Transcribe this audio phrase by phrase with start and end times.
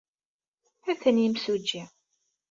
[0.91, 1.81] Atan yimsujji.